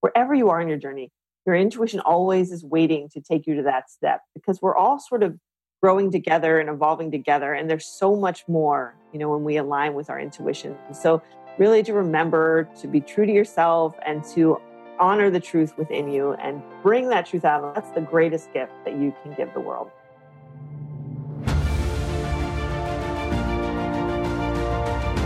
[0.00, 1.10] wherever you are in your journey,
[1.46, 5.22] your intuition always is waiting to take you to that step because we're all sort
[5.22, 5.38] of
[5.82, 7.52] growing together and evolving together.
[7.54, 10.76] And there's so much more, you know, when we align with our intuition.
[10.92, 11.22] So,
[11.58, 14.58] really to remember to be true to yourself and to
[14.98, 17.74] honor the truth within you and bring that truth out.
[17.74, 19.90] That's the greatest gift that you can give the world.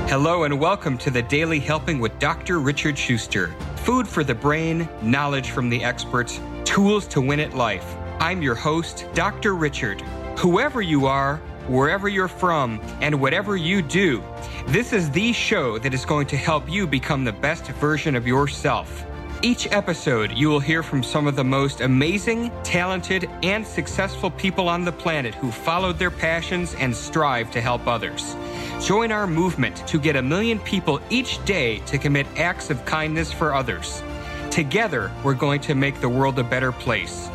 [0.09, 2.61] Hello and welcome to the Daily Helping with Dr.
[2.61, 3.55] Richard Schuster.
[3.85, 7.85] Food for the brain, knowledge from the experts, tools to win at life.
[8.19, 9.55] I'm your host, Dr.
[9.55, 10.01] Richard.
[10.39, 11.37] Whoever you are,
[11.69, 14.25] wherever you're from, and whatever you do,
[14.69, 18.27] this is the show that is going to help you become the best version of
[18.27, 19.05] yourself.
[19.43, 24.67] Each episode, you will hear from some of the most amazing, talented, and successful people
[24.67, 28.35] on the planet who followed their passions and strive to help others.
[28.81, 33.33] Join our movement to get a million people each day to commit acts of kindness
[33.33, 34.03] for others.
[34.51, 37.29] Together, we're going to make the world a better place.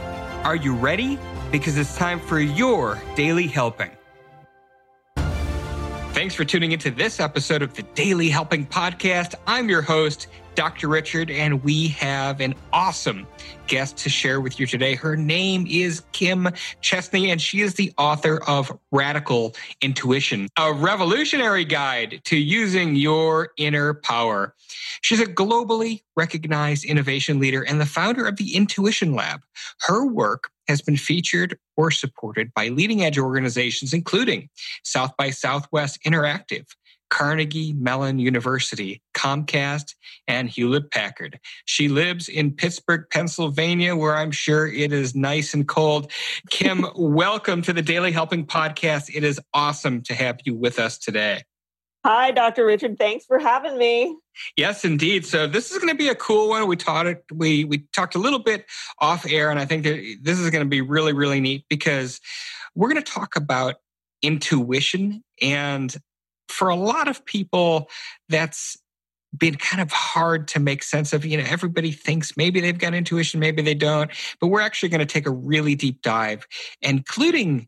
[0.43, 1.17] Are you ready?
[1.51, 3.91] Because it's time for your daily helping.
[6.13, 9.35] Thanks for tuning into this episode of the Daily Helping Podcast.
[9.47, 10.87] I'm your host, Dr.
[10.87, 13.27] Richard, and we have an awesome
[13.67, 14.95] guest to share with you today.
[14.95, 16.49] Her name is Kim
[16.81, 23.49] Chestney, and she is the author of Radical Intuition, a revolutionary guide to using your
[23.57, 24.55] inner power.
[25.01, 29.41] She's a globally recognized innovation leader and the founder of the Intuition Lab.
[29.81, 34.49] Her work has been featured or supported by leading edge organizations, including
[34.83, 36.65] South by Southwest Interactive,
[37.09, 39.95] Carnegie Mellon University, Comcast,
[40.27, 41.39] and Hewlett Packard.
[41.65, 46.11] She lives in Pittsburgh, Pennsylvania, where I'm sure it is nice and cold.
[46.49, 49.13] Kim, welcome to the Daily Helping Podcast.
[49.13, 51.43] It is awesome to have you with us today.
[52.05, 52.65] Hi, Dr.
[52.65, 52.97] Richard.
[52.97, 54.15] Thanks for having me.
[54.55, 55.25] Yes, indeed.
[55.25, 56.65] So this is going to be a cool one.
[56.67, 57.25] We taught it.
[57.33, 58.65] We we talked a little bit
[58.99, 62.21] off air, and I think that this is going to be really really neat because
[62.73, 63.75] we're going to talk about
[64.21, 65.95] intuition and
[66.49, 67.89] for a lot of people,
[68.27, 68.77] that's
[69.37, 71.25] been kind of hard to make sense of.
[71.25, 74.11] You know, everybody thinks maybe they've got intuition, maybe they don't.
[74.39, 76.47] But we're actually going to take a really deep dive,
[76.81, 77.67] including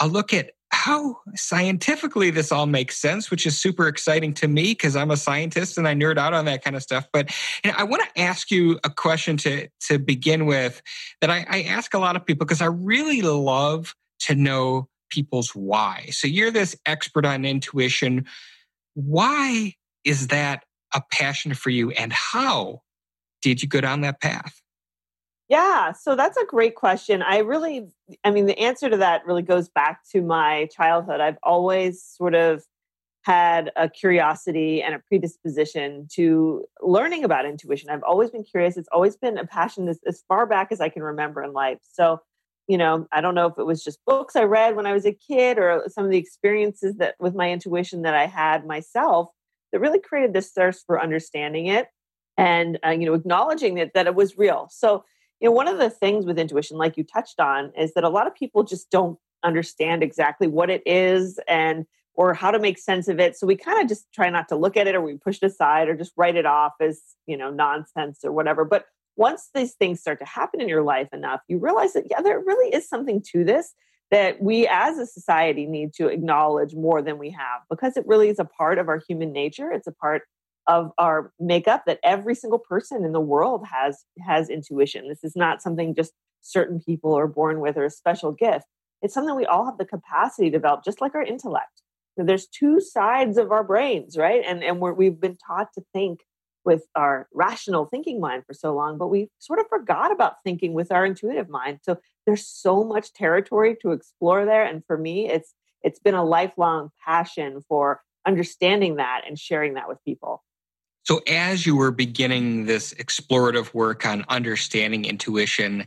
[0.00, 4.72] a look at how scientifically this all makes sense, which is super exciting to me
[4.72, 7.06] because I'm a scientist and I nerd out on that kind of stuff.
[7.12, 7.30] But
[7.62, 10.82] you know, I want to ask you a question to to begin with
[11.20, 15.50] that I, I ask a lot of people because I really love to know people's
[15.50, 16.08] why.
[16.10, 18.26] So you're this expert on intuition.
[18.94, 19.74] Why
[20.04, 20.64] is that
[20.94, 22.82] a passion for you and how
[23.42, 24.60] did you go down that path?
[25.48, 27.20] Yeah, so that's a great question.
[27.20, 27.88] I really,
[28.24, 31.20] I mean, the answer to that really goes back to my childhood.
[31.20, 32.64] I've always sort of
[33.22, 37.90] had a curiosity and a predisposition to learning about intuition.
[37.90, 38.76] I've always been curious.
[38.76, 41.78] It's always been a passion as, as far back as I can remember in life.
[41.82, 42.20] So
[42.72, 45.04] you know, I don't know if it was just books I read when I was
[45.04, 49.28] a kid or some of the experiences that with my intuition that I had myself
[49.72, 51.88] that really created this thirst for understanding it
[52.38, 54.70] and uh, you know acknowledging that that it was real.
[54.72, 55.04] So,
[55.38, 58.08] you know, one of the things with intuition like you touched on is that a
[58.08, 61.84] lot of people just don't understand exactly what it is and
[62.14, 63.36] or how to make sense of it.
[63.36, 65.46] So we kind of just try not to look at it or we push it
[65.46, 68.64] aside or just write it off as, you know, nonsense or whatever.
[68.64, 68.86] But
[69.16, 72.40] once these things start to happen in your life enough, you realize that, yeah, there
[72.40, 73.74] really is something to this
[74.10, 78.28] that we as a society need to acknowledge more than we have because it really
[78.28, 79.72] is a part of our human nature.
[79.72, 80.22] It's a part
[80.68, 85.08] of our makeup that every single person in the world has has intuition.
[85.08, 86.12] This is not something just
[86.42, 88.66] certain people are born with or a special gift.
[89.00, 91.82] It's something we all have the capacity to develop, just like our intellect.
[92.16, 94.42] there's two sides of our brains, right?
[94.46, 96.20] And and we're, we've been taught to think
[96.64, 100.72] with our rational thinking mind for so long, but we sort of forgot about thinking
[100.72, 101.80] with our intuitive mind.
[101.82, 104.64] So there's so much territory to explore there.
[104.64, 109.88] And for me, it's it's been a lifelong passion for understanding that and sharing that
[109.88, 110.44] with people.
[111.04, 115.84] So, as you were beginning this explorative work on understanding intuition,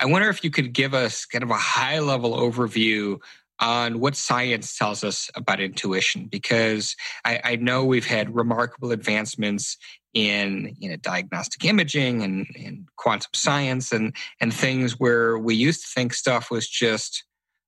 [0.00, 3.20] I wonder if you could give us kind of a high level overview
[3.60, 6.94] on what science tells us about intuition, because
[7.24, 9.76] I, I know we've had remarkable advancements
[10.16, 15.82] in you know diagnostic imaging and, and quantum science and and things where we used
[15.82, 17.22] to think stuff was just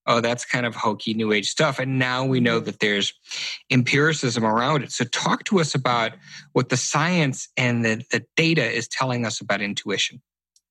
[0.07, 2.65] oh that's kind of hokey new age stuff and now we know mm-hmm.
[2.65, 3.13] that there's
[3.71, 6.13] empiricism around it so talk to us about
[6.55, 10.23] what the science and the, the data is telling us about intuition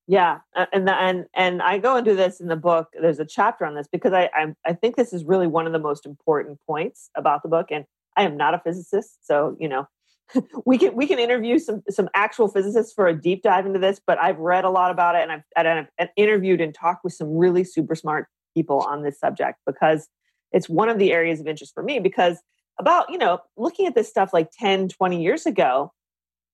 [0.08, 0.38] yeah
[0.72, 2.88] and and and i go into this in the book.
[3.00, 5.72] There's a chapter on this because I, I i think this is really one of
[5.72, 7.84] the most important points about the book and
[8.16, 9.86] i am not a physicist so you know
[10.66, 14.00] we can we can interview some some actual physicists for a deep dive into this,
[14.04, 17.12] but I've read a lot about it and I've, and I've interviewed and talked with
[17.12, 20.08] some really super smart people on this subject because
[20.52, 22.38] it's one of the areas of interest for me because
[22.78, 25.92] about you know looking at this stuff like 10 20 years ago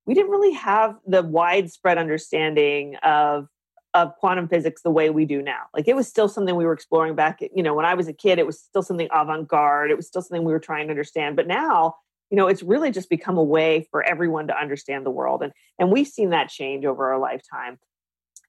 [0.07, 3.49] we didn't really have the widespread understanding of
[3.95, 5.63] of quantum physics the way we do now.
[5.73, 8.13] Like it was still something we were exploring back, you know, when I was a
[8.13, 9.93] kid, it was still something avant-garde.
[9.93, 11.37] It was still something we were trying to understand.
[11.37, 11.95] But now,
[12.29, 15.43] you know, it's really just become a way for everyone to understand the world.
[15.43, 17.79] And and we've seen that change over our lifetime.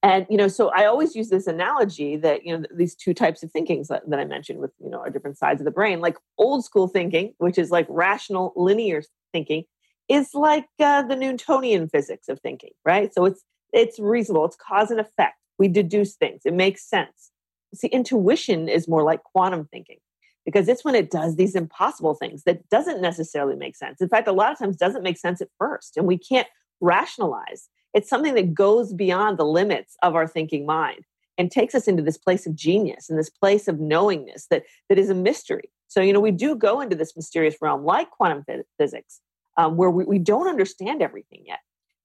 [0.02, 3.44] And you know, so I always use this analogy that you know these two types
[3.44, 6.00] of thinkings that, that I mentioned with you know our different sides of the brain,
[6.00, 9.66] like old school thinking, which is like rational linear thinking,
[10.08, 13.14] is like uh, the Newtonian physics of thinking, right?
[13.14, 13.44] So it's
[13.74, 14.46] it's reasonable.
[14.46, 15.36] It's cause and effect.
[15.58, 16.42] We deduce things.
[16.46, 17.32] It makes sense.
[17.74, 19.98] See, intuition is more like quantum thinking
[20.46, 24.00] because it's when it does these impossible things that doesn't necessarily make sense.
[24.00, 26.48] In fact, a lot of times doesn't make sense at first, and we can't
[26.80, 27.68] rationalize.
[27.94, 31.06] It's something that goes beyond the limits of our thinking mind
[31.38, 35.00] and takes us into this place of genius and this place of knowingness that that
[35.00, 35.72] is a mystery.
[35.88, 38.44] So, you know, we do go into this mysterious realm like quantum
[38.78, 39.22] physics,
[39.58, 41.60] um, where we, we don't understand everything yet.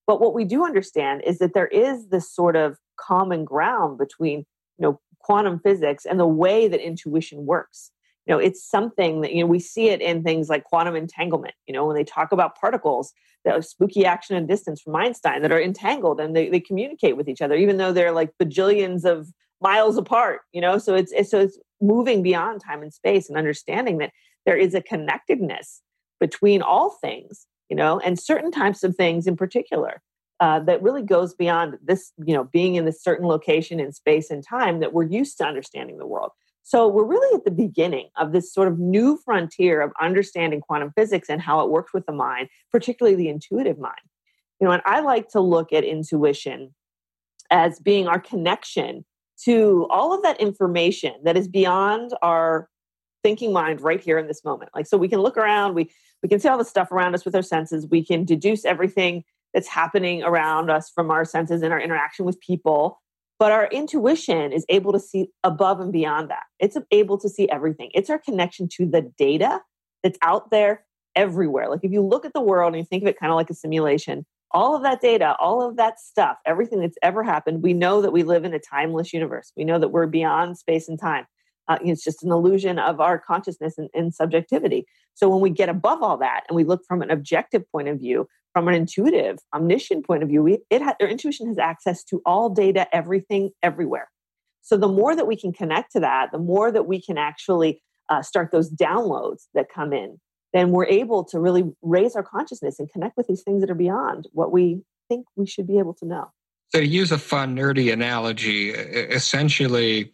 [0.06, 4.40] But what we do understand is that there is this sort of common ground between
[4.78, 7.90] you know quantum physics and the way that intuition works.
[8.26, 11.54] You know, it's something that you know we see it in things like quantum entanglement.
[11.66, 13.12] You know, when they talk about particles,
[13.44, 17.28] the spooky action and distance from Einstein that are entangled and they, they communicate with
[17.28, 19.28] each other, even though they're like bajillions of
[19.60, 20.40] miles apart.
[20.52, 24.12] You know, so it's, it's so it's moving beyond time and space and understanding that
[24.44, 25.82] there is a connectedness
[26.20, 30.02] between all things you know, and certain types of things in particular.
[30.40, 34.30] Uh, that really goes beyond this, you know, being in this certain location in space
[34.30, 36.30] and time that we're used to understanding the world.
[36.62, 40.92] So we're really at the beginning of this sort of new frontier of understanding quantum
[40.96, 44.00] physics and how it works with the mind, particularly the intuitive mind.
[44.58, 46.74] You know, and I like to look at intuition
[47.50, 49.04] as being our connection
[49.44, 52.70] to all of that information that is beyond our
[53.22, 54.70] thinking mind right here in this moment.
[54.74, 55.90] Like, so we can look around, we
[56.22, 57.86] we can see all the stuff around us with our senses.
[57.90, 59.24] We can deduce everything
[59.54, 63.00] that's happening around us from our senses and our interaction with people.
[63.38, 66.42] But our intuition is able to see above and beyond that.
[66.58, 67.90] It's able to see everything.
[67.94, 69.62] It's our connection to the data
[70.02, 70.84] that's out there
[71.16, 71.70] everywhere.
[71.70, 73.48] Like if you look at the world and you think of it kind of like
[73.48, 77.72] a simulation, all of that data, all of that stuff, everything that's ever happened, we
[77.72, 79.52] know that we live in a timeless universe.
[79.56, 81.26] We know that we're beyond space and time.
[81.70, 84.84] Uh, it's just an illusion of our consciousness and, and subjectivity.
[85.14, 88.00] So when we get above all that and we look from an objective point of
[88.00, 92.02] view, from an intuitive, omniscient point of view, we, it ha- our intuition has access
[92.04, 94.08] to all data, everything, everywhere.
[94.62, 97.80] So the more that we can connect to that, the more that we can actually
[98.08, 100.18] uh, start those downloads that come in,
[100.52, 103.76] then we're able to really raise our consciousness and connect with these things that are
[103.76, 106.32] beyond what we think we should be able to know.
[106.70, 110.12] So to use a fun, nerdy analogy, essentially,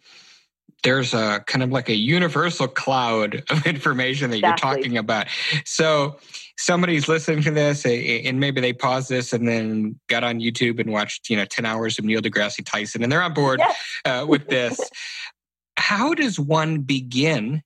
[0.83, 4.67] there's a kind of like a universal cloud of information that exactly.
[4.67, 5.27] you're talking about.
[5.65, 6.17] So
[6.57, 10.91] somebody's listening to this and maybe they pause this and then got on YouTube and
[10.91, 13.77] watched, you know, 10 hours of Neil deGrasse Tyson and they're on board yes.
[14.05, 14.79] uh, with this.
[15.77, 17.61] How does one begin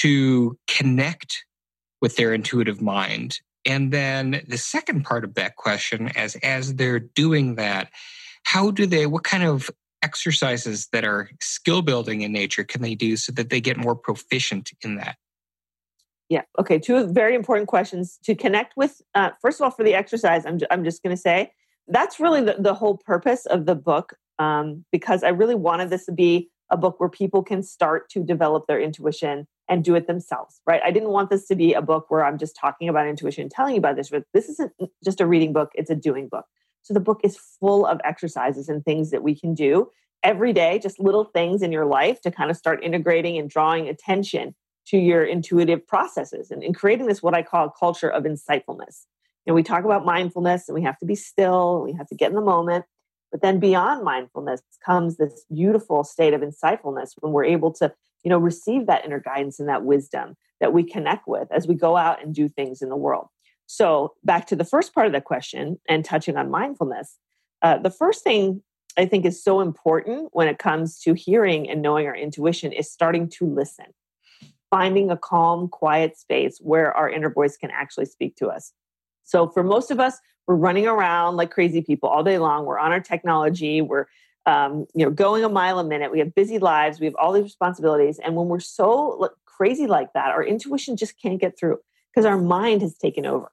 [0.00, 1.44] to connect
[2.00, 3.40] with their intuitive mind?
[3.64, 7.90] And then the second part of that question, as as they're doing that,
[8.44, 9.70] how do they what kind of
[10.02, 13.94] exercises that are skill building in nature can they do so that they get more
[13.94, 15.16] proficient in that?
[16.28, 16.42] Yeah.
[16.58, 16.78] Okay.
[16.78, 19.02] Two very important questions to connect with.
[19.14, 21.52] Uh, first of all, for the exercise, I'm, I'm just going to say
[21.88, 26.06] that's really the, the whole purpose of the book um, because I really wanted this
[26.06, 30.06] to be a book where people can start to develop their intuition and do it
[30.06, 30.80] themselves, right?
[30.84, 33.74] I didn't want this to be a book where I'm just talking about intuition, telling
[33.74, 34.72] you about this, but this isn't
[35.04, 36.44] just a reading book, it's a doing book.
[36.82, 39.90] So the book is full of exercises and things that we can do
[40.22, 43.88] every day, just little things in your life to kind of start integrating and drawing
[43.88, 44.54] attention
[44.86, 49.04] to your intuitive processes and, and creating this what I call a culture of insightfulness.
[49.50, 52.30] Know, we talk about mindfulness and we have to be still, we have to get
[52.30, 52.84] in the moment.
[53.32, 57.92] But then beyond mindfulness comes this beautiful state of insightfulness when we're able to,
[58.24, 61.74] you know, receive that inner guidance and that wisdom that we connect with as we
[61.74, 63.28] go out and do things in the world.
[63.72, 67.18] So, back to the first part of the question and touching on mindfulness,
[67.62, 68.62] uh, the first thing
[68.98, 72.90] I think is so important when it comes to hearing and knowing our intuition is
[72.90, 73.84] starting to listen,
[74.70, 78.72] finding a calm, quiet space where our inner voice can actually speak to us.
[79.22, 82.66] So, for most of us, we're running around like crazy people all day long.
[82.66, 83.82] We're on our technology.
[83.82, 84.06] We're
[84.46, 86.10] um, you know going a mile a minute.
[86.10, 86.98] We have busy lives.
[86.98, 91.22] We have all these responsibilities, and when we're so crazy like that, our intuition just
[91.22, 91.78] can't get through
[92.12, 93.52] because our mind has taken over.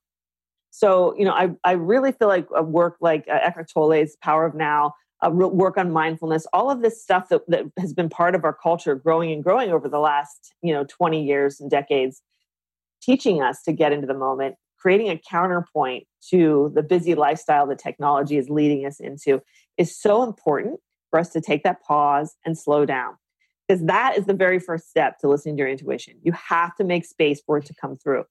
[0.77, 4.45] So, you know, I, I really feel like a work like uh, Eckhart Tolle's Power
[4.45, 4.93] of Now,
[5.27, 8.93] work on mindfulness, all of this stuff that, that has been part of our culture
[8.93, 12.21] growing and growing over the last, you know, 20 years and decades,
[13.01, 17.79] teaching us to get into the moment, creating a counterpoint to the busy lifestyle that
[17.79, 19.41] technology is leading us into
[19.79, 20.79] is so important
[21.09, 23.15] for us to take that pause and slow down.
[23.67, 26.19] Because that is the very first step to listening to your intuition.
[26.21, 28.25] You have to make space for it to come through.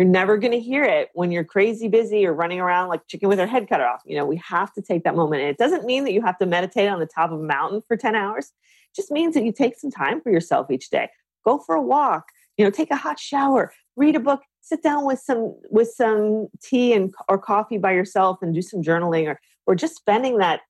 [0.00, 3.28] You're never going to hear it when you're crazy busy or running around like chicken
[3.28, 4.00] with her head cut off.
[4.06, 5.42] You know, we have to take that moment.
[5.42, 7.82] And it doesn't mean that you have to meditate on the top of a mountain
[7.86, 8.46] for 10 hours.
[8.46, 11.10] It just means that you take some time for yourself each day.
[11.44, 15.04] Go for a walk, you know, take a hot shower, read a book, sit down
[15.04, 19.38] with some with some tea and or coffee by yourself and do some journaling or
[19.66, 20.62] or just spending that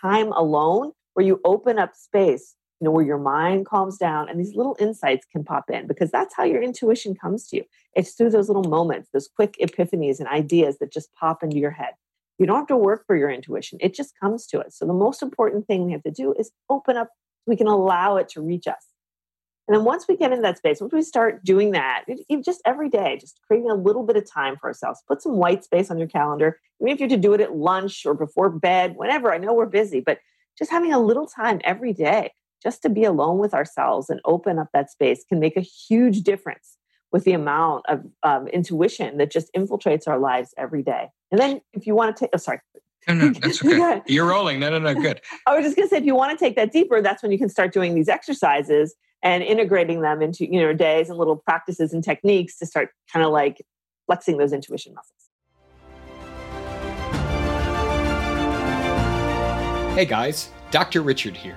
[0.00, 4.38] time alone where you open up space you know, where your mind calms down and
[4.38, 7.64] these little insights can pop in because that's how your intuition comes to you.
[7.94, 11.70] It's through those little moments, those quick epiphanies and ideas that just pop into your
[11.70, 11.94] head.
[12.38, 14.76] You don't have to work for your intuition, it just comes to us.
[14.76, 17.08] So, the most important thing we have to do is open up
[17.46, 18.84] we can allow it to reach us.
[19.68, 22.04] And then once we get into that space, once we start doing that,
[22.44, 25.64] just every day, just creating a little bit of time for ourselves, put some white
[25.64, 26.60] space on your calendar.
[26.80, 29.32] Even if you have to do it at lunch or before bed, whenever.
[29.32, 30.18] I know we're busy, but
[30.56, 32.30] just having a little time every day
[32.62, 36.22] just to be alone with ourselves and open up that space can make a huge
[36.22, 36.76] difference
[37.12, 41.08] with the amount of um, intuition that just infiltrates our lives every day.
[41.30, 42.60] And then if you want to take, oh, sorry.
[43.08, 44.02] No, no, that's okay.
[44.06, 44.58] You're rolling.
[44.58, 45.20] No, no, no, good.
[45.46, 47.30] I was just going to say, if you want to take that deeper, that's when
[47.30, 51.36] you can start doing these exercises and integrating them into, you know, days and little
[51.36, 53.64] practices and techniques to start kind of like
[54.06, 55.12] flexing those intuition muscles.
[59.96, 61.00] Hey guys, Dr.
[61.00, 61.56] Richard here.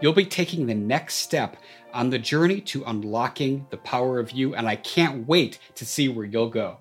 [0.00, 1.56] You'll be taking the next step
[1.94, 6.08] on the journey to unlocking the power of you, and I can't wait to see
[6.08, 6.78] where you'll go.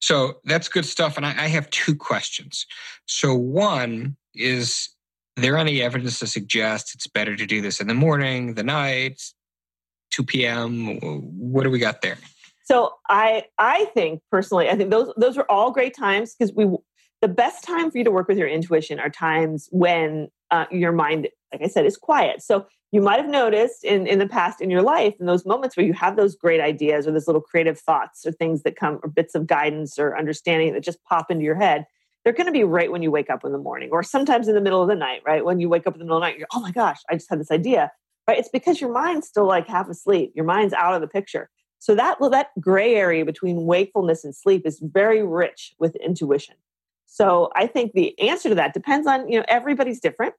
[0.00, 1.16] So that's good stuff.
[1.16, 2.66] And I, I have two questions.
[3.06, 4.90] So, one is
[5.36, 9.22] there any evidence to suggest it's better to do this in the morning, the night,
[10.10, 10.98] 2 p.m.?
[11.00, 12.18] What do we got there?
[12.68, 16.66] So I I think personally, I think those those are all great times because we
[17.22, 20.92] the best time for you to work with your intuition are times when uh, your
[20.92, 22.42] mind, like I said, is quiet.
[22.42, 25.78] So you might have noticed in in the past in your life, in those moments
[25.78, 29.00] where you have those great ideas or those little creative thoughts or things that come
[29.02, 31.86] or bits of guidance or understanding that just pop into your head.
[32.22, 34.54] They're going to be right when you wake up in the morning, or sometimes in
[34.54, 35.22] the middle of the night.
[35.24, 36.98] Right when you wake up in the middle of the night, you're oh my gosh,
[37.08, 37.90] I just had this idea.
[38.26, 38.38] Right?
[38.38, 40.32] It's because your mind's still like half asleep.
[40.34, 41.48] Your mind's out of the picture.
[41.78, 46.56] So that that gray area between wakefulness and sleep is very rich with intuition.
[47.06, 50.34] So I think the answer to that depends on, you know, everybody's different.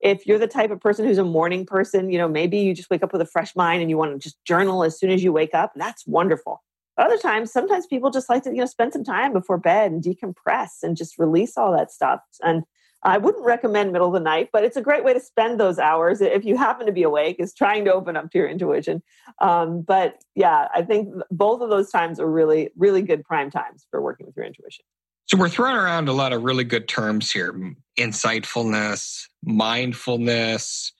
[0.00, 2.90] If you're the type of person who's a morning person, you know, maybe you just
[2.90, 5.22] wake up with a fresh mind and you want to just journal as soon as
[5.22, 6.62] you wake up, that's wonderful.
[6.96, 9.92] But other times, sometimes people just like to, you know, spend some time before bed
[9.92, 12.20] and decompress and just release all that stuff.
[12.42, 12.64] And
[13.02, 15.78] I wouldn't recommend middle of the night, but it's a great way to spend those
[15.78, 19.02] hours if you happen to be awake, is trying to open up to your intuition.
[19.40, 23.86] Um, but yeah, I think both of those times are really, really good prime times
[23.90, 24.84] for working with your intuition.
[25.26, 27.54] So we're throwing around a lot of really good terms here
[27.98, 30.92] insightfulness, mindfulness.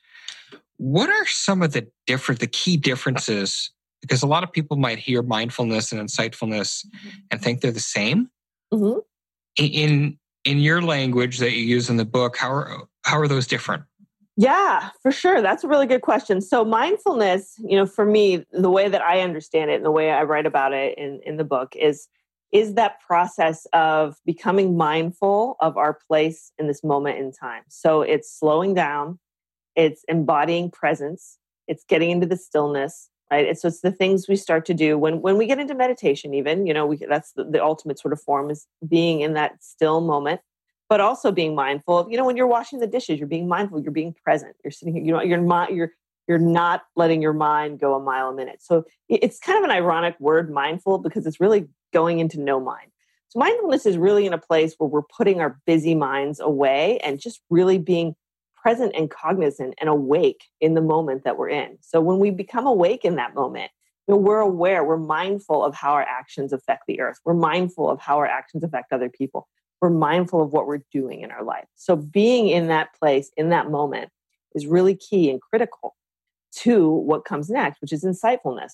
[0.76, 3.72] What are some of the different, the key differences?
[4.00, 7.08] Because a lot of people might hear mindfulness and insightfulness mm-hmm.
[7.30, 8.30] and think they're the same.
[8.72, 9.00] Mm-hmm.
[9.56, 13.46] In in your language that you use in the book, how are how are those
[13.46, 13.84] different?
[14.36, 15.42] Yeah, for sure.
[15.42, 16.40] That's a really good question.
[16.40, 20.10] So mindfulness, you know, for me, the way that I understand it and the way
[20.10, 22.08] I write about it in, in the book is
[22.52, 27.62] is that process of becoming mindful of our place in this moment in time.
[27.68, 29.20] So it's slowing down,
[29.76, 33.46] it's embodying presence, it's getting into the stillness, right?
[33.46, 36.34] It's, so it's the things we start to do when when we get into meditation.
[36.34, 39.62] Even you know, we that's the, the ultimate sort of form is being in that
[39.62, 40.40] still moment,
[40.88, 42.06] but also being mindful.
[42.10, 43.80] You know, when you're washing the dishes, you're being mindful.
[43.80, 44.56] You're being present.
[44.64, 45.04] You're sitting here.
[45.04, 45.70] You know, you're.
[45.70, 45.92] You're
[46.28, 48.62] you're not letting your mind go a mile a minute.
[48.62, 52.92] So it's kind of an ironic word, mindful, because it's really going into no mind.
[53.30, 57.18] So mindfulness is really in a place where we're putting our busy minds away and
[57.18, 58.14] just really being
[58.62, 61.78] present and cognizant and awake in the moment that we're in.
[61.80, 63.70] So when we become awake in that moment,
[64.06, 67.18] you know, we're aware, we're mindful of how our actions affect the earth.
[67.24, 69.48] We're mindful of how our actions affect other people.
[69.80, 71.66] We're mindful of what we're doing in our life.
[71.76, 74.10] So being in that place, in that moment,
[74.54, 75.96] is really key and critical
[76.56, 78.72] to what comes next, which is insightfulness.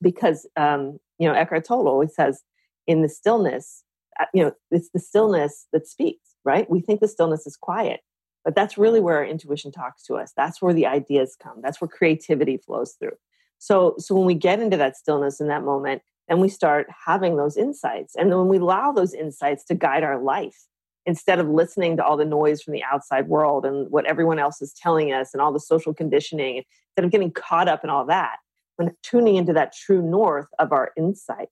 [0.00, 2.42] Because um, you know, Eckhart Tolle always says,
[2.86, 3.84] in the stillness,
[4.20, 6.68] uh, you know, it's the stillness that speaks, right?
[6.68, 8.00] We think the stillness is quiet,
[8.44, 10.32] but that's really where our intuition talks to us.
[10.36, 11.60] That's where the ideas come.
[11.62, 13.16] That's where creativity flows through.
[13.58, 17.36] So, so when we get into that stillness in that moment, then we start having
[17.36, 18.14] those insights.
[18.16, 20.66] And then when we allow those insights to guide our life,
[21.04, 24.62] instead of listening to all the noise from the outside world and what everyone else
[24.62, 28.06] is telling us and all the social conditioning, instead of getting caught up in all
[28.06, 28.36] that,
[28.76, 31.48] when tuning into that true north of our insight,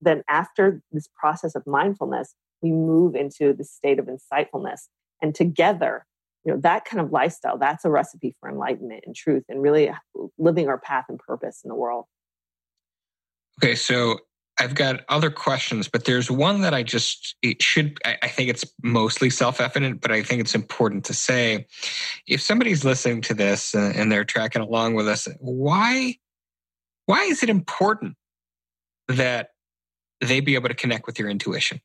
[0.00, 4.88] then after this process of mindfulness, we move into the state of insightfulness.
[5.20, 6.06] And together,
[6.48, 9.92] you know, that kind of lifestyle, that's a recipe for enlightenment and truth and really
[10.38, 12.06] living our path and purpose in the world.
[13.62, 14.20] Okay, so
[14.58, 17.98] I've got other questions, but there's one that I just it should.
[18.06, 21.66] I think it's mostly self-evident, but I think it's important to say.
[22.26, 26.16] If somebody's listening to this and they're tracking along with us, why
[27.04, 28.14] why is it important
[29.08, 29.50] that
[30.22, 31.82] they be able to connect with your intuition?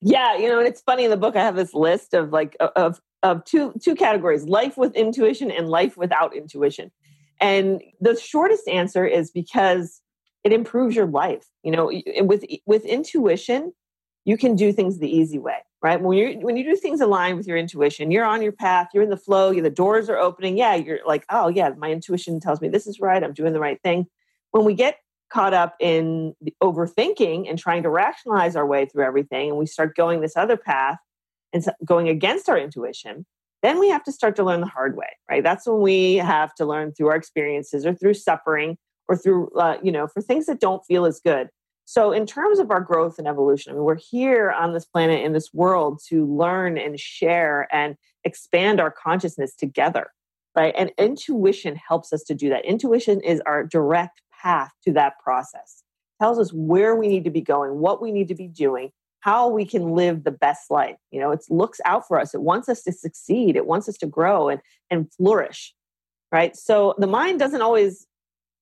[0.00, 2.56] Yeah, you know, and it's funny in the book I have this list of like
[2.60, 6.92] of of two two categories: life with intuition and life without intuition.
[7.40, 10.00] And the shortest answer is because
[10.44, 11.46] it improves your life.
[11.64, 13.72] You know, with with intuition,
[14.24, 16.00] you can do things the easy way, right?
[16.00, 19.02] When you when you do things aligned with your intuition, you're on your path, you're
[19.02, 20.56] in the flow, the doors are opening.
[20.56, 23.24] Yeah, you're like, oh yeah, my intuition tells me this is right.
[23.24, 24.06] I'm doing the right thing
[24.52, 24.98] when we get
[25.30, 29.96] caught up in overthinking and trying to rationalize our way through everything and we start
[29.96, 30.98] going this other path
[31.54, 33.24] and going against our intuition
[33.62, 35.42] then we have to start to learn the hard way right?
[35.42, 38.76] That's when we have to learn through our experiences or through suffering
[39.08, 41.48] or through uh, you know for things that don't feel as good.
[41.86, 45.24] So in terms of our growth and evolution I mean, we're here on this planet
[45.24, 50.10] in this world to learn and share and expand our consciousness together
[50.54, 50.74] right?
[50.76, 52.64] And intuition helps us to do that.
[52.64, 55.82] Intuition is our direct path to that process.
[56.20, 58.90] tells us where we need to be going, what we need to be doing,
[59.24, 60.98] how we can live the best life.
[61.10, 62.34] You know, it looks out for us.
[62.34, 63.56] It wants us to succeed.
[63.56, 64.60] It wants us to grow and
[64.90, 65.74] and flourish.
[66.30, 66.54] Right.
[66.54, 68.06] So the mind doesn't always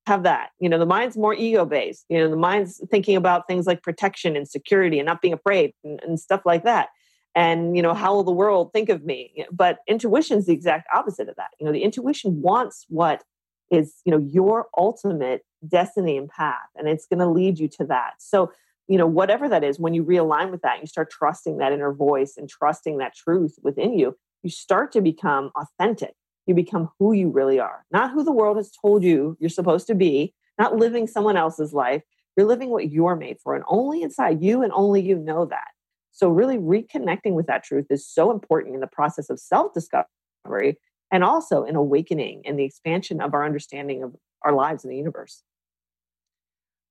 [0.06, 0.50] have that.
[0.60, 2.04] You know, the mind's more ego based.
[2.08, 5.72] You know, the mind's thinking about things like protection and security and not being afraid
[5.82, 6.90] and, and stuff like that.
[7.34, 9.46] And, you know, how will the world think of me?
[9.50, 11.50] But intuition is the exact opposite of that.
[11.58, 13.24] You know, the intuition wants what
[13.70, 17.84] is, you know, your ultimate destiny and path and it's going to lead you to
[17.84, 18.50] that so
[18.92, 21.92] you know whatever that is when you realign with that you start trusting that inner
[21.92, 26.14] voice and trusting that truth within you you start to become authentic.
[26.46, 27.84] You become who you really are.
[27.92, 31.72] Not who the world has told you you're supposed to be not living someone else's
[31.72, 32.02] life.
[32.36, 35.68] You're living what you're made for and only inside you and only you know that.
[36.10, 40.78] So really reconnecting with that truth is so important in the process of self discovery
[41.10, 44.96] and also in awakening and the expansion of our understanding of our lives in the
[44.96, 45.42] universe.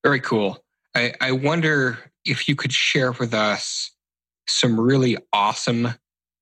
[0.04, 0.64] Very cool.
[0.96, 3.92] I, I wonder if you could share with us
[4.48, 5.90] some really awesome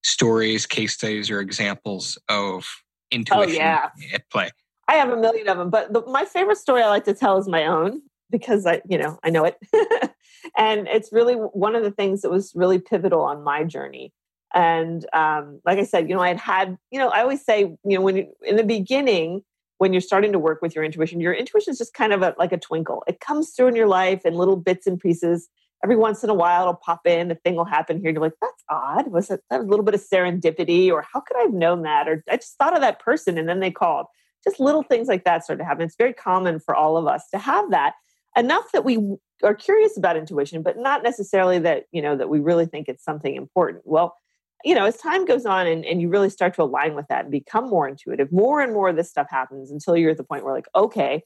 [0.04, 3.90] stories, case studies, or examples of oh, intuition oh, yeah.
[4.14, 4.50] at play.
[4.88, 7.38] I have a million of them, but the, my favorite story I like to tell
[7.38, 9.58] is my own because I, you know, I know it.
[10.58, 14.14] and it's really one of the things that was really pivotal on my journey.
[14.54, 17.60] And um, like I said, you know, I had had, you know, I always say,
[17.62, 19.44] you know, when you, in the beginning,
[19.80, 22.36] when you're starting to work with your intuition, your intuition is just kind of a,
[22.38, 23.04] like a twinkle.
[23.08, 25.48] It comes through in your life in little bits and pieces.
[25.84, 27.32] Every once in a while, it'll pop in.
[27.32, 28.12] A thing will happen here.
[28.12, 29.08] You're like, "That's odd.
[29.08, 32.10] Was that was a little bit of serendipity, or how could I have known that?
[32.10, 34.08] Or I just thought of that person, and then they called."
[34.44, 35.84] Just little things like that start to happen.
[35.84, 37.94] It's very common for all of us to have that
[38.38, 38.98] enough that we
[39.44, 43.04] are curious about intuition, but not necessarily that you know that we really think it's
[43.04, 43.84] something important.
[43.86, 44.18] Well,
[44.64, 47.26] you know, as time goes on and, and you really start to align with that
[47.26, 50.24] and become more intuitive, more and more of this stuff happens until you're at the
[50.24, 51.24] point where, like, okay,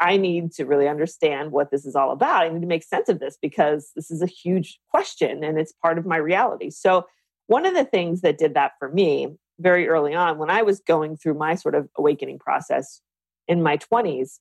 [0.00, 2.44] I need to really understand what this is all about.
[2.44, 5.72] I need to make sense of this because this is a huge question and it's
[5.72, 6.70] part of my reality.
[6.70, 7.06] So,
[7.46, 10.80] one of the things that did that for me very early on, when I was
[10.80, 13.00] going through my sort of awakening process
[13.46, 14.38] in my 20s,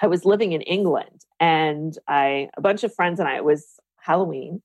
[0.00, 3.66] I was living in England and I, a bunch of friends and I, it was
[3.96, 4.62] Halloween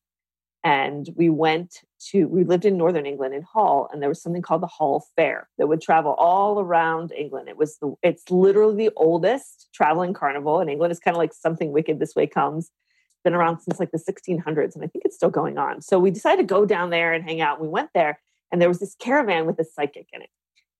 [0.63, 4.41] and we went to we lived in northern england in hull and there was something
[4.41, 7.49] called the hull fair that would travel all around england.
[7.49, 10.91] It was the it's literally the oldest traveling carnival in england.
[10.91, 12.65] It's kind of like something wicked this way comes.
[12.65, 15.81] It's been around since like the 1600s and i think it's still going on.
[15.81, 17.61] So we decided to go down there and hang out.
[17.61, 18.19] We went there
[18.51, 20.29] and there was this caravan with a psychic in it.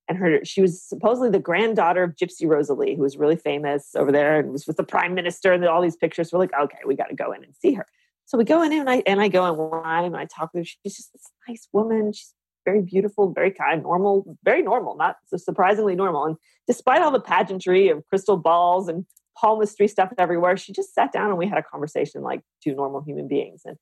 [0.08, 3.96] And her she was supposedly the granddaughter of Gypsy Rose Lee, who was really famous
[3.96, 6.32] over there and was with the prime minister and all these pictures.
[6.32, 7.88] We're like, okay, we got to go in and see her.
[8.26, 10.62] So we go in and I and I go in line and I talk with
[10.62, 10.66] her.
[10.66, 12.12] She's just this nice woman.
[12.12, 12.34] She's
[12.66, 16.26] very beautiful, very kind, normal, very normal, not so surprisingly normal.
[16.26, 16.36] And
[16.68, 19.06] despite all the pageantry of crystal balls and
[19.38, 23.02] palmistry stuff everywhere, she just sat down and we had a conversation like two normal
[23.02, 23.62] human beings.
[23.66, 23.78] And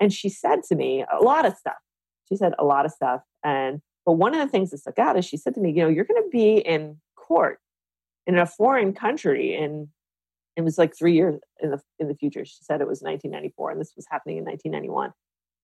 [0.00, 1.76] and she said to me a lot of stuff.
[2.28, 3.20] She said a lot of stuff.
[3.44, 5.82] And but one of the things that stuck out is she said to me, you
[5.82, 7.60] know, you're going to be in court
[8.26, 9.88] in a foreign country and
[10.56, 12.44] it was like three years in the in the future.
[12.44, 15.12] She said it was 1994, and this was happening in 1991.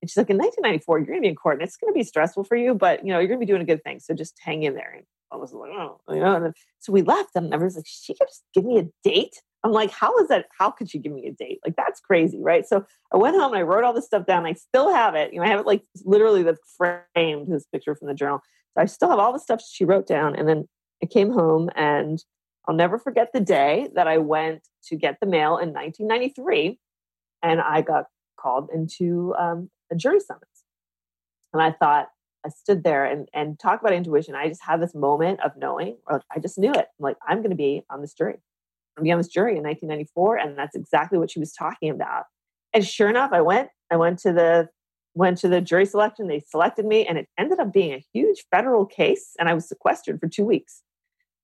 [0.00, 1.98] And she's like, in 1994, you're going to be in court, and it's going to
[1.98, 4.00] be stressful for you, but you know, you're going to be doing a good thing.
[4.00, 4.94] So just hang in there.
[4.96, 6.40] And I was like, oh, you know.
[6.40, 9.42] Then, so we left, and was like, she could just give me a date.
[9.64, 10.46] I'm like, how is that?
[10.56, 11.58] How could she give me a date?
[11.64, 12.66] Like that's crazy, right?
[12.66, 14.46] So I went home and I wrote all this stuff down.
[14.46, 15.32] I still have it.
[15.32, 18.40] You know, I have it like literally the framed this picture from the journal.
[18.74, 20.36] So I still have all the stuff she wrote down.
[20.36, 20.68] And then
[21.02, 22.22] I came home and
[22.68, 26.78] I'll never forget the day that I went to get the mail in 1993
[27.42, 28.04] and I got
[28.38, 30.44] called into um, a jury summons.
[31.54, 32.08] And I thought,
[32.46, 34.34] I stood there and, and talk about intuition.
[34.34, 36.76] I just had this moment of knowing, or I just knew it.
[36.76, 38.36] I'm like, I'm going to be on this jury.
[38.96, 40.36] I'm be on this jury in 1994.
[40.36, 42.24] And that's exactly what she was talking about.
[42.72, 44.68] And sure enough, I went, I went to the
[45.14, 46.28] went to the jury selection.
[46.28, 49.32] They selected me, and it ended up being a huge federal case.
[49.38, 50.82] And I was sequestered for two weeks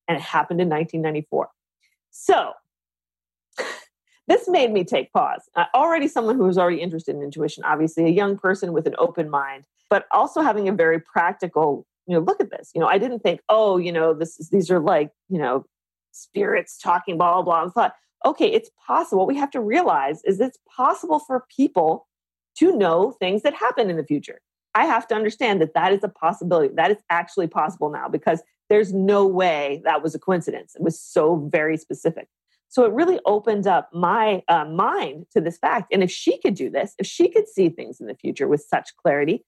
[0.09, 1.49] and it happened in 1994.
[2.11, 2.53] So
[4.29, 5.49] this made me take pause.
[5.55, 8.95] Uh, already someone who was already interested in intuition, obviously a young person with an
[8.99, 12.71] open mind, but also having a very practical, you know, look at this.
[12.75, 15.65] You know, I didn't think, oh, you know, this is, these are like, you know,
[16.13, 17.71] spirits talking, blah, blah, blah.
[17.71, 19.19] Thought, okay, it's possible.
[19.19, 22.07] What we have to realize is it's possible for people
[22.59, 24.41] to know things that happen in the future.
[24.75, 26.75] I have to understand that that is a possibility.
[26.75, 30.75] That is actually possible now because there's no way that was a coincidence.
[30.75, 32.29] It was so very specific.
[32.69, 35.93] So it really opened up my uh, mind to this fact.
[35.93, 38.63] And if she could do this, if she could see things in the future with
[38.69, 39.45] such clarity,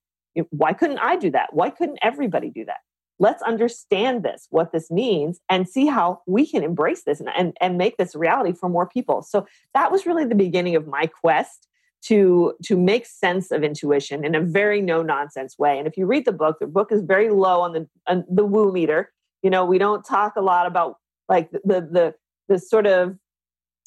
[0.50, 1.52] why couldn't I do that?
[1.52, 2.78] Why couldn't everybody do that?
[3.18, 7.56] Let's understand this, what this means, and see how we can embrace this and, and,
[7.60, 9.22] and make this reality for more people.
[9.22, 11.66] So that was really the beginning of my quest
[12.06, 15.78] to to make sense of intuition in a very no nonsense way.
[15.78, 18.44] And if you read the book, the book is very low on the on the
[18.44, 19.12] woo meter.
[19.42, 20.96] You know, we don't talk a lot about
[21.28, 22.14] like the the
[22.48, 23.16] the sort of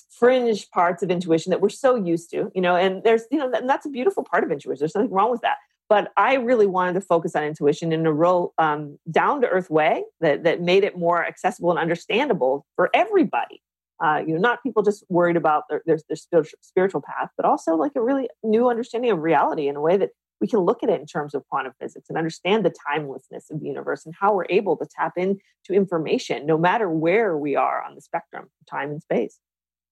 [0.10, 2.52] fringe parts of intuition that we're so used to.
[2.54, 4.80] You know, and there's you know, and that's a beautiful part of intuition.
[4.80, 5.58] There's nothing wrong with that.
[5.88, 9.70] But I really wanted to focus on intuition in a real um, down to earth
[9.70, 13.62] way that that made it more accessible and understandable for everybody
[14.02, 17.46] uh, you know, not people just worried about their, their, their spiritual, spiritual path, but
[17.46, 20.10] also like a really new understanding of reality in a way that
[20.40, 23.60] we can look at it in terms of quantum physics and understand the timelessness of
[23.60, 25.40] the universe and how we're able to tap into
[25.72, 29.40] information no matter where we are on the spectrum, of time and space.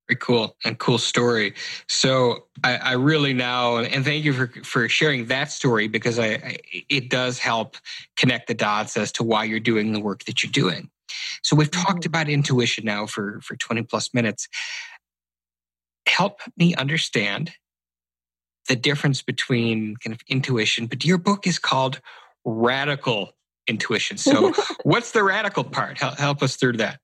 [0.08, 1.54] Very cool and cool story.
[1.88, 6.28] So I, I, really now, and thank you for for sharing that story because I,
[6.28, 7.76] I, it does help
[8.16, 10.90] connect the dots as to why you're doing the work that you're doing.
[11.48, 12.10] So we've talked mm-hmm.
[12.10, 14.50] about intuition now for, for 20 plus minutes.
[16.06, 17.54] Help me understand
[18.68, 22.02] the difference between kind of intuition, but your book is called
[22.44, 23.32] Radical
[23.66, 24.18] Intuition.
[24.18, 24.52] So
[24.84, 26.00] what's the radical part?
[26.00, 27.00] Help, help us through that.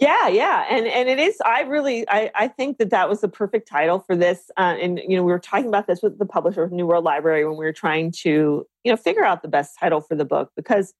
[0.00, 1.40] Yeah, yeah, and and it is.
[1.46, 4.50] I really, I, I think that that was the perfect title for this.
[4.56, 7.04] Uh, and you know, we were talking about this with the publisher of New World
[7.04, 10.24] Library when we were trying to, you know, figure out the best title for the
[10.24, 10.92] book because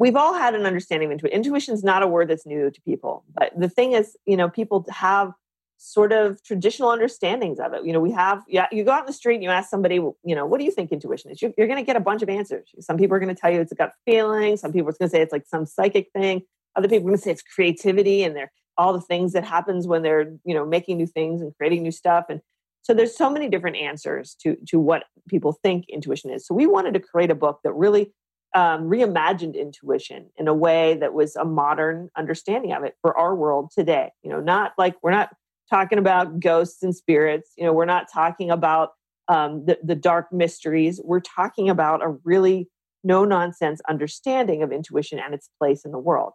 [0.00, 1.36] we've all had an understanding of intuition.
[1.36, 4.48] Intuition is not a word that's new to people, but the thing is, you know,
[4.48, 5.32] people have
[5.76, 7.84] sort of traditional understandings of it.
[7.84, 9.96] You know, we have, yeah, you go out in the street and you ask somebody,
[9.96, 11.40] you know, what do you think intuition is?
[11.40, 12.70] You're, you're going to get a bunch of answers.
[12.80, 14.56] Some people are going to tell you it's a gut feeling.
[14.56, 16.42] Some people are going to say it's like some psychic thing.
[16.76, 19.86] Other people are going to say it's creativity and they're all the things that happens
[19.86, 22.26] when they're, you know, making new things and creating new stuff.
[22.28, 22.40] And
[22.82, 26.46] so there's so many different answers to to what people think intuition is.
[26.46, 28.12] So we wanted to create a book that really
[28.54, 33.34] um, reimagined intuition in a way that was a modern understanding of it for our
[33.34, 34.10] world today.
[34.22, 35.30] You know, not like we're not
[35.68, 37.52] talking about ghosts and spirits.
[37.56, 38.90] You know, we're not talking about
[39.28, 41.00] um, the, the dark mysteries.
[41.04, 42.68] We're talking about a really
[43.04, 46.32] no nonsense understanding of intuition and its place in the world.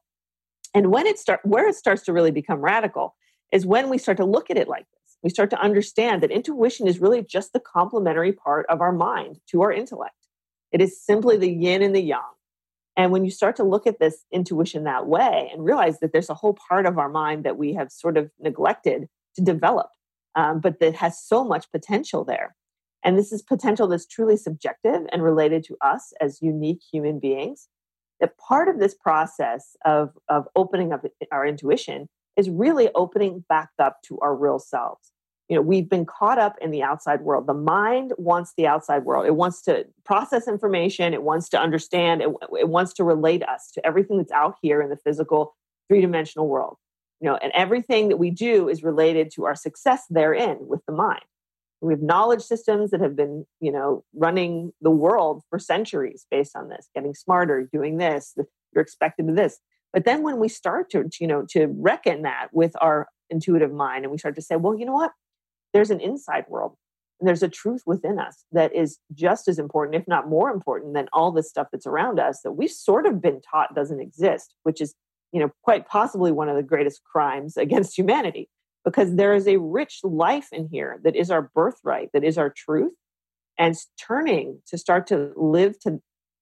[0.74, 3.16] And when it start where it starts to really become radical
[3.52, 5.18] is when we start to look at it like this.
[5.24, 9.40] We start to understand that intuition is really just the complementary part of our mind
[9.52, 10.16] to our intellect.
[10.72, 12.22] It is simply the yin and the yang.
[12.98, 16.30] And when you start to look at this intuition that way and realize that there's
[16.30, 19.90] a whole part of our mind that we have sort of neglected to develop,
[20.36, 22.56] um, but that has so much potential there.
[23.04, 27.68] And this is potential that's truly subjective and related to us as unique human beings.
[28.20, 33.70] that part of this process of, of opening up our intuition is really opening back
[33.80, 35.12] up to our real selves.
[35.50, 37.46] You know, we've been caught up in the outside world.
[37.46, 39.28] The mind wants the outside world.
[39.28, 41.14] It wants to process information.
[41.14, 42.22] It wants to understand.
[42.22, 42.30] It,
[42.60, 45.56] it wants to relate us to everything that's out here in the physical
[45.88, 46.78] three dimensional world.
[47.22, 50.94] You know, and everything that we do is related to our success therein with the
[50.94, 51.24] mind.
[51.82, 56.56] We have knowledge systems that have been, you know, running the world for centuries based
[56.56, 58.36] on this, getting smarter, doing this,
[58.74, 59.60] you're expected to this.
[59.94, 64.04] But then when we start to, you know, to reckon that with our intuitive mind
[64.04, 65.12] and we start to say, well, you know what?
[65.76, 66.78] There's an inside world
[67.20, 70.94] and there's a truth within us that is just as important, if not more important,
[70.94, 74.54] than all the stuff that's around us that we've sort of been taught doesn't exist,
[74.64, 74.96] which is,
[75.34, 78.48] you know, quite possibly one of the greatest crimes against humanity
[78.86, 82.54] because there is a rich life in here that is our birthright, that is our
[82.56, 82.94] truth.
[83.58, 86.00] And turning to start to live to,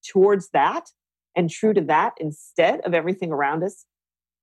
[0.07, 0.89] towards that
[1.35, 3.87] and true to that instead of everything around us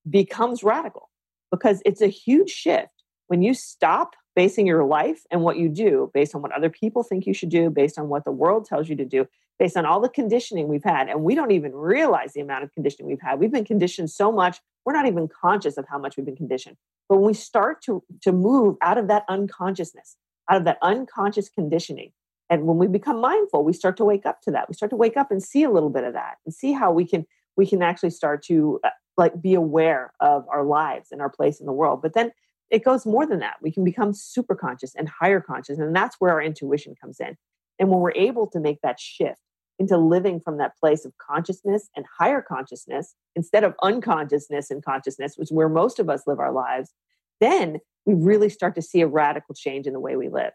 [0.09, 1.11] becomes radical
[1.53, 6.11] because it's a huge shift when you stop basing your life and what you do
[6.15, 8.89] based on what other people think you should do, based on what the world tells
[8.89, 9.27] you to do,
[9.59, 11.09] based on all the conditioning we've had.
[11.09, 13.41] And we don't even realize the amount of conditioning we've had.
[13.41, 16.77] We've been conditioned so much, we're not even conscious of how much we've been conditioned.
[17.09, 20.17] But when we start to, to move out of that unconsciousness,
[20.49, 22.13] out of that unconscious conditioning,
[22.49, 24.69] and when we become mindful, we start to wake up to that.
[24.69, 26.91] We start to wake up and see a little bit of that and see how
[26.91, 27.25] we can
[27.57, 31.61] we can actually start to uh, like be aware of our lives and our place
[31.61, 32.01] in the world.
[32.03, 32.33] But then
[32.71, 33.57] it goes more than that.
[33.61, 35.79] We can become super conscious and higher conscious.
[35.79, 37.37] And that's where our intuition comes in.
[37.79, 39.41] And when we're able to make that shift
[39.79, 45.35] into living from that place of consciousness and higher consciousness instead of unconsciousness and consciousness,
[45.37, 46.93] which is where most of us live our lives,
[47.41, 50.53] then we really start to see a radical change in the way we live.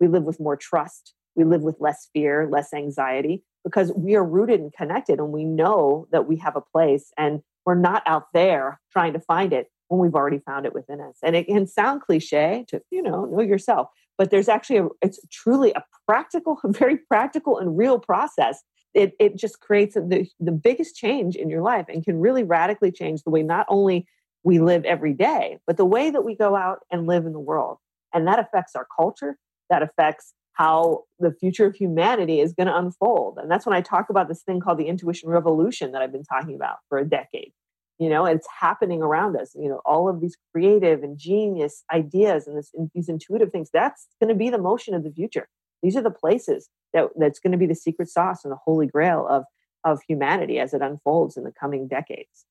[0.00, 1.12] We live with more trust.
[1.34, 5.44] We live with less fear, less anxiety, because we are rooted and connected and we
[5.44, 9.66] know that we have a place and we're not out there trying to find it
[9.88, 11.16] when we've already found it within us.
[11.22, 15.20] And it can sound cliche to, you know, know yourself, but there's actually a, it's
[15.30, 18.62] truly a practical, very practical and real process.
[18.94, 22.90] It, it just creates the, the biggest change in your life and can really radically
[22.90, 24.06] change the way not only
[24.44, 27.40] we live every day, but the way that we go out and live in the
[27.40, 27.78] world.
[28.14, 29.36] And that affects our culture,
[29.68, 33.38] that affects how the future of humanity is going to unfold.
[33.38, 36.24] And that's when I talk about this thing called the intuition revolution that I've been
[36.24, 37.52] talking about for a decade
[37.98, 42.46] you know it's happening around us you know all of these creative and genius ideas
[42.46, 45.48] and this, these intuitive things that's going to be the motion of the future
[45.82, 48.86] these are the places that that's going to be the secret sauce and the holy
[48.86, 49.44] grail of
[49.84, 52.44] of humanity as it unfolds in the coming decades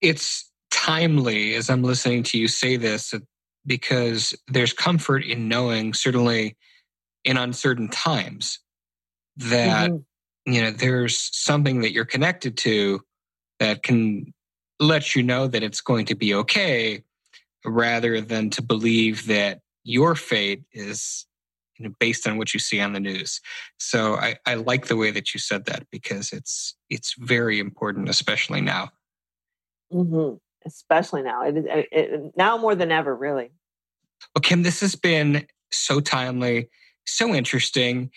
[0.00, 3.14] it's timely as i'm listening to you say this
[3.66, 6.56] because there's comfort in knowing certainly
[7.24, 8.60] in uncertain times
[9.36, 10.52] that mm-hmm.
[10.52, 13.00] you know there's something that you're connected to
[13.60, 14.32] that can
[14.80, 17.02] lets you know that it's going to be okay
[17.64, 21.26] rather than to believe that your fate is
[21.78, 23.40] you know, based on what you see on the news.
[23.78, 28.08] So I, I like the way that you said that because it's it's very important,
[28.08, 28.90] especially now.
[29.92, 30.36] Mm-hmm.
[30.66, 33.52] Especially now, it is it, now more than ever, really.
[34.34, 36.68] Well, Kim, this has been so timely,
[37.06, 38.10] so interesting.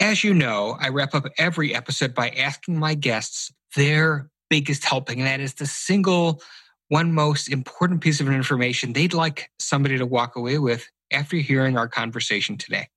[0.00, 5.18] As you know, I wrap up every episode by asking my guests their biggest helping,
[5.18, 6.42] and that is the single
[6.88, 11.76] one most important piece of information they'd like somebody to walk away with after hearing
[11.76, 12.88] our conversation today.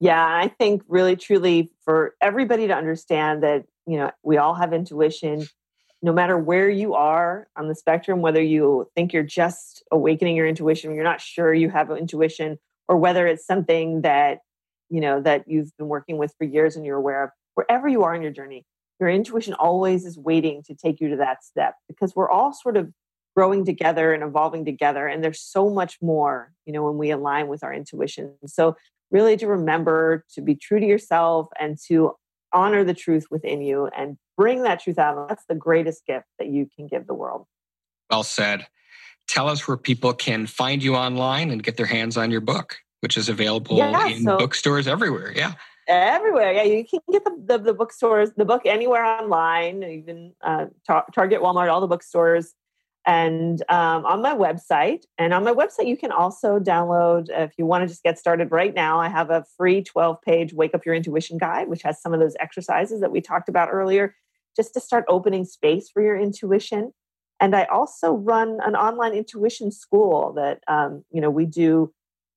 [0.00, 4.72] Yeah, I think really truly for everybody to understand that, you know, we all have
[4.72, 5.46] intuition.
[6.04, 10.48] No matter where you are on the spectrum, whether you think you're just awakening your
[10.48, 14.40] intuition, you're not sure you have intuition, or whether it's something that,
[14.90, 18.02] you know, that you've been working with for years and you're aware of, wherever you
[18.02, 18.64] are in your journey,
[19.02, 22.76] your intuition always is waiting to take you to that step because we're all sort
[22.76, 22.88] of
[23.34, 27.48] growing together and evolving together and there's so much more you know when we align
[27.48, 28.32] with our intuition.
[28.46, 28.76] So
[29.10, 32.12] really to remember to be true to yourself and to
[32.52, 35.28] honor the truth within you and bring that truth out.
[35.28, 37.46] That's the greatest gift that you can give the world.
[38.08, 38.68] Well said.
[39.26, 42.78] Tell us where people can find you online and get their hands on your book
[43.00, 45.32] which is available yeah, in so, bookstores everywhere.
[45.34, 45.54] Yeah
[45.88, 46.52] everywhere.
[46.52, 51.06] Yeah, you can get the, the, the bookstores, the book anywhere online, even uh, tar-
[51.14, 52.54] Target, Walmart, all the bookstores,
[53.06, 55.04] and um, on my website.
[55.18, 58.18] And on my website, you can also download, uh, if you want to just get
[58.18, 61.82] started right now, I have a free 12 page Wake Up Your Intuition guide, which
[61.82, 64.14] has some of those exercises that we talked about earlier,
[64.56, 66.92] just to start opening space for your intuition.
[67.40, 71.92] And I also run an online intuition school that, um, you know, we do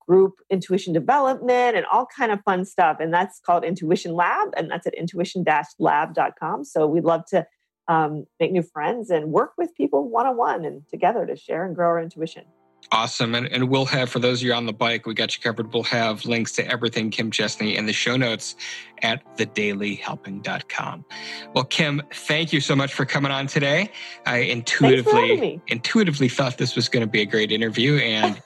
[0.08, 2.98] group intuition development and all kind of fun stuff.
[3.00, 6.64] And that's called Intuition Lab, and that's at intuition-lab.com.
[6.64, 7.46] So we'd love to
[7.88, 11.66] um, make new friends and work with people one on one and together to share
[11.66, 12.44] and grow our intuition.
[12.92, 13.34] Awesome.
[13.34, 15.74] And, and we'll have, for those of you on the bike, we got you covered.
[15.74, 18.56] We'll have links to everything Kim Chestney in the show notes
[19.02, 21.06] at thedailyhelping.com.
[21.54, 23.92] Well, Kim, thank you so much for coming on today.
[24.28, 28.40] I intuitively, intuitively thought this was going to be a great interview and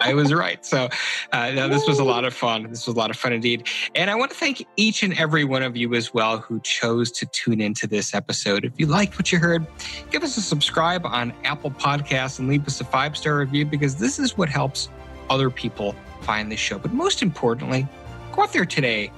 [0.00, 0.64] I was right.
[0.64, 0.88] So
[1.32, 2.64] uh, no, this was a lot of fun.
[2.70, 3.68] This was a lot of fun indeed.
[3.94, 7.10] And I want to thank each and every one of you as well who chose
[7.12, 8.64] to tune into this episode.
[8.64, 9.66] If you liked what you heard,
[10.10, 13.96] give us a subscribe on Apple Podcasts and leave us a five star review because
[13.96, 14.88] this is what helps
[15.28, 16.78] other people find this show.
[16.78, 17.86] But most importantly,
[18.32, 19.10] go out there today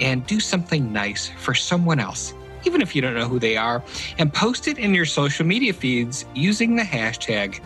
[0.00, 3.82] and do something nice for someone else even if you don't know who they are,
[4.18, 7.60] and post it in your social media feeds using the hashtag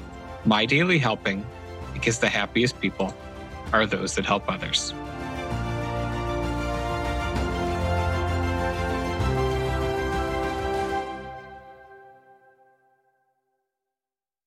[0.47, 1.45] MyDailyHelping
[2.05, 3.17] because the happiest people
[3.73, 4.93] are those that help others.